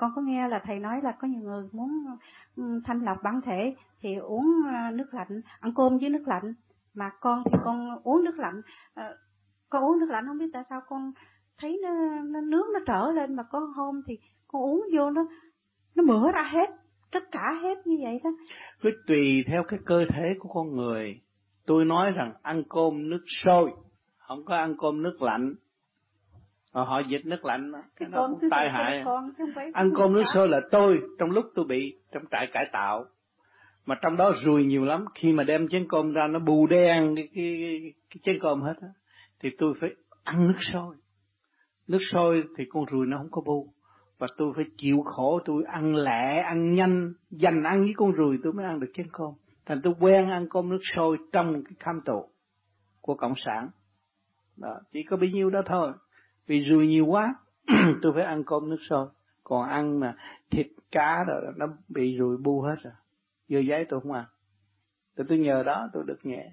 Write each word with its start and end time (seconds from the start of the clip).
con 0.00 0.12
có 0.16 0.22
nghe 0.22 0.48
là 0.48 0.60
thầy 0.64 0.78
nói 0.78 1.00
là 1.02 1.12
có 1.12 1.28
nhiều 1.28 1.40
người 1.42 1.68
muốn 1.72 1.90
ừ, 2.56 2.80
thanh 2.84 3.00
lọc 3.00 3.22
bản 3.22 3.40
thể 3.44 3.74
thì 4.00 4.14
uống 4.16 4.62
ờ, 4.66 4.90
nước 4.90 5.14
lạnh 5.14 5.40
ăn 5.60 5.72
cơm 5.76 5.98
với 5.98 6.08
nước 6.08 6.22
lạnh. 6.26 6.54
Mà 6.94 7.10
con 7.20 7.42
thì 7.44 7.58
con 7.64 7.98
uống 8.04 8.24
nước 8.24 8.38
lạnh. 8.38 8.60
Ờ, 8.94 9.16
con 9.70 9.84
uống 9.84 9.98
nước 9.98 10.10
lạnh 10.10 10.26
không 10.26 10.38
biết 10.38 10.50
tại 10.52 10.62
sao 10.70 10.80
con 10.88 11.12
thấy 11.58 11.80
nó, 11.82 11.90
nó 12.22 12.40
nước 12.40 12.64
nó 12.74 12.80
trở 12.86 13.12
lên. 13.14 13.36
Mà 13.36 13.42
có 13.42 13.58
hôm 13.76 14.02
thì 14.06 14.18
con 14.48 14.62
uống 14.62 14.86
vô 14.96 15.10
nó 15.10 15.26
nó 15.94 16.02
mửa 16.02 16.32
ra 16.34 16.42
hết 16.42 16.70
tất 17.12 17.24
cả 17.32 17.52
hết 17.62 17.86
như 17.86 17.96
vậy 18.02 18.20
đó. 18.24 18.30
Cứ 18.80 18.90
tùy 19.06 19.44
theo 19.46 19.62
cái 19.68 19.78
cơ 19.86 20.04
thể 20.14 20.24
của 20.38 20.48
con 20.48 20.76
người. 20.76 21.20
Tôi 21.66 21.84
nói 21.84 22.10
rằng 22.10 22.32
ăn 22.42 22.62
cơm 22.68 23.10
nước 23.10 23.24
sôi 23.44 23.72
không 24.16 24.44
có 24.44 24.56
ăn 24.56 24.74
cơm 24.78 25.02
nước 25.02 25.22
lạnh 25.22 25.54
họ, 26.72 26.84
họ 26.84 27.00
dịch 27.08 27.26
nước 27.26 27.44
lạnh 27.44 27.72
cái 27.96 28.08
nó 28.08 28.28
cũng 28.28 28.50
tai 28.50 28.70
hại. 28.70 29.02
con, 29.04 29.30
ăn 29.72 29.90
cơm 29.96 30.12
nước 30.12 30.22
sôi 30.34 30.48
là 30.48 30.60
tôi 30.70 31.00
trong 31.18 31.30
lúc 31.30 31.44
tôi 31.54 31.64
bị 31.68 32.00
trong 32.12 32.22
trại 32.30 32.46
cải 32.52 32.66
tạo. 32.72 33.04
Mà 33.86 33.94
trong 34.02 34.16
đó 34.16 34.32
ruồi 34.44 34.64
nhiều 34.64 34.84
lắm. 34.84 35.04
Khi 35.14 35.32
mà 35.32 35.44
đem 35.44 35.68
chén 35.68 35.86
cơm 35.88 36.12
ra 36.12 36.26
nó 36.30 36.38
bù 36.38 36.66
đen 36.66 37.14
cái 37.16 37.28
cái, 37.34 37.80
cái, 38.10 38.20
chén 38.22 38.38
cơm 38.42 38.60
hết 38.60 38.74
á 38.80 38.88
thì 39.40 39.48
tôi 39.58 39.74
phải 39.80 39.90
ăn 40.24 40.46
nước 40.46 40.58
sôi. 40.72 40.96
Nước 41.88 41.98
sôi 42.12 42.44
thì 42.58 42.64
con 42.70 42.84
ruồi 42.84 43.06
nó 43.06 43.18
không 43.18 43.30
có 43.30 43.42
bu. 43.46 43.72
Và 44.18 44.26
tôi 44.36 44.52
phải 44.56 44.64
chịu 44.76 45.02
khổ 45.02 45.40
tôi 45.44 45.64
ăn 45.72 45.94
lẹ 45.94 46.42
ăn 46.46 46.74
nhanh 46.74 47.12
dành 47.30 47.62
ăn 47.62 47.80
với 47.80 47.92
con 47.96 48.12
ruồi 48.12 48.38
tôi 48.42 48.52
mới 48.52 48.66
ăn 48.66 48.80
được 48.80 48.90
chén 48.94 49.06
cơm. 49.12 49.30
Thành 49.66 49.80
tôi 49.82 49.94
quen 50.00 50.30
ăn 50.30 50.46
cơm 50.50 50.68
nước 50.68 50.80
sôi 50.96 51.18
trong 51.32 51.64
cái 51.64 51.72
kham 51.78 52.00
tù 52.04 52.28
của 53.00 53.14
cộng 53.14 53.34
sản. 53.36 53.68
Đó 54.56 54.80
chỉ 54.92 55.02
có 55.02 55.16
bấy 55.16 55.32
nhiêu 55.32 55.50
đó 55.50 55.62
thôi 55.66 55.92
vì 56.50 56.64
rùi 56.64 56.86
nhiều 56.86 57.06
quá, 57.06 57.34
tôi 58.02 58.12
phải 58.14 58.22
ăn 58.22 58.44
cơm 58.44 58.70
nước 58.70 58.76
sôi. 58.88 59.06
Còn 59.44 59.68
ăn 59.68 60.00
mà 60.00 60.16
thịt 60.50 60.66
cá 60.92 61.24
rồi 61.24 61.42
nó 61.56 61.66
bị 61.88 62.16
rùi 62.18 62.36
bu 62.36 62.60
hết 62.62 62.76
rồi. 62.82 62.92
Dưa 63.48 63.58
giấy 63.58 63.84
tôi 63.88 64.00
không 64.00 64.12
ăn. 64.12 64.24
Tôi 65.16 65.26
tôi 65.28 65.38
nhờ 65.38 65.62
đó 65.62 65.88
tôi 65.92 66.04
được 66.06 66.18
nhẹ. 66.22 66.52